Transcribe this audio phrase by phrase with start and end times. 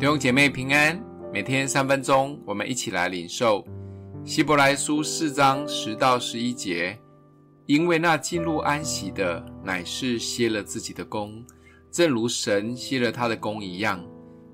[0.00, 0.98] 弟兄姐妹平安，
[1.30, 3.62] 每天三分钟，我们一起来领受
[4.24, 6.98] 希伯来书四章十到十一节。
[7.66, 11.44] 因为那进入安息的，乃是歇了自己的工，
[11.90, 14.02] 正如神歇了他的工一样。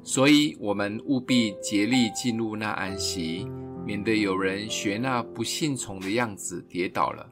[0.02, 3.48] 所以，我们务必竭力进入那安息，
[3.84, 7.24] 免得有人学那不信从的样子跌倒了。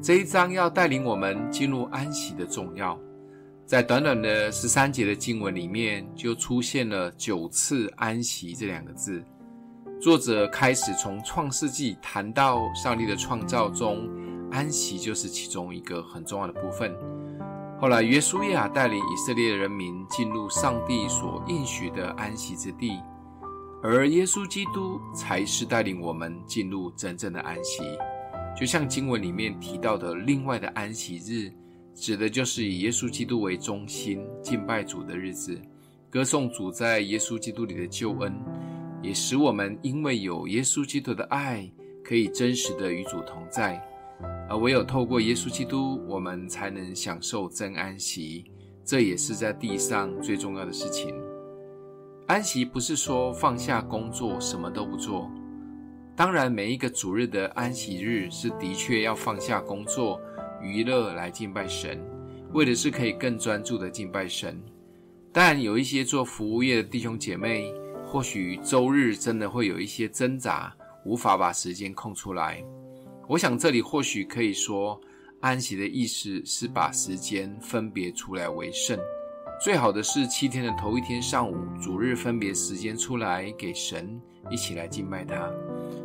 [0.00, 2.96] 这一章要带领我们进入安息的重要。
[3.66, 9.20] 在短短的十三节的经文里面，就出现了九次“安息”这两个字。
[10.00, 14.08] 作者开始从创世纪谈到上帝的创造中，
[14.52, 16.94] 安息就是其中一个很重要的部分。
[17.80, 23.00] 后来，约书亚带领以色列人民进入上帝所应许的安息之地，
[23.82, 27.82] 而耶稣基督才是带领我们进入真正的安息。
[28.56, 31.52] 就像经文里面提到的，另外的安息日。
[31.96, 35.58] 指的就是以耶稣基督为中心敬拜主的日子，
[36.10, 38.34] 歌颂主在耶稣基督里的救恩，
[39.02, 41.66] 也使我们因为有耶稣基督的爱，
[42.04, 43.82] 可以真实的与主同在。
[44.46, 48.44] 而唯有透过耶稣基督，我们才能享受真安息。
[48.84, 51.14] 这也是在地上最重要的事情。
[52.26, 55.30] 安息不是说放下工作，什么都不做。
[56.14, 60.20] 当然，每一个主日的安息日是的确要放下工作。
[60.62, 62.00] 娱乐来敬拜神，
[62.52, 64.62] 为的是可以更专注的敬拜神。
[65.32, 67.72] 但有一些做服务业的弟兄姐妹，
[68.04, 72.64] 或许周日真的会有一些挣扎，无法把时间空出来。
[73.28, 75.00] 我想这里或许可以说，
[75.40, 78.98] 安息的意思是把时间分别出来为圣。
[79.62, 84.20] 最好的是七天的头一天上午，主日分别时间出来给神，
[84.50, 85.50] 一起来敬拜他。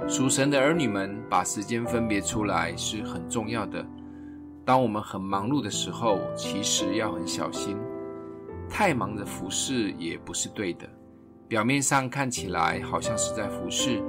[0.08, 3.86] 属神的儿女们把时间分别出来是很重要的。
[4.72, 7.76] 当我们很忙碌的时候，其实要很小心。
[8.70, 10.88] 太忙的服侍也不是对的。
[11.46, 14.02] 表面上看起来好像是在服侍，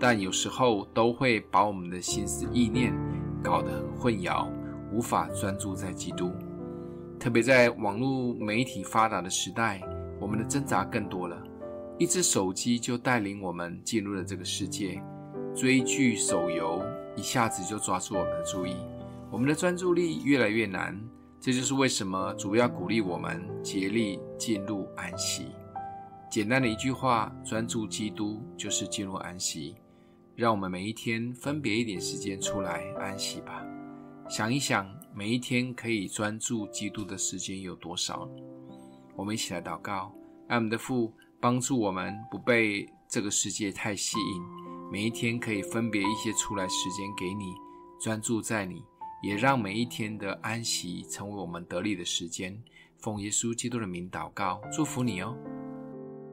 [0.00, 2.94] 但有时候都会把我们的心思意念
[3.44, 4.48] 搞得很混淆，
[4.90, 6.32] 无法专注在基督。
[7.20, 9.82] 特别在网络媒体发达的时代，
[10.18, 11.36] 我们的挣扎更多了。
[11.98, 14.98] 一只手机就带领我们进入了这个世界，
[15.54, 16.82] 追剧、手游
[17.16, 18.76] 一下子就抓住我们的注意。
[19.30, 20.98] 我们的专注力越来越难，
[21.40, 25.48] 这就是为什么主要鼓励我们竭力进入安息。
[26.30, 29.74] 简单的一句话，专注基督就是进入安息。
[30.34, 33.64] 让我们每一天分别一点时间出来安息吧。
[34.28, 38.28] 想一想，每一天可以专注基督的时间有多少？
[39.16, 40.14] 我们一起来祷告，
[40.48, 44.42] 爱我们的父帮助我们不被这个世界太吸引，
[44.92, 47.54] 每一天可以分别一些出来时间给你，
[47.98, 48.84] 专注在你。
[49.26, 52.62] 也让每一天的安息成为我们得力的时间。
[52.96, 55.36] 奉耶稣基督的名祷告，祝福你哦。